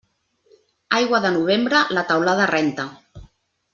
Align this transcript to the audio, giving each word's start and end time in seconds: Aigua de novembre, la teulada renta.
Aigua 0.99 1.19
de 1.25 1.31
novembre, 1.37 1.83
la 1.99 2.05
teulada 2.13 2.49
renta. 2.53 2.87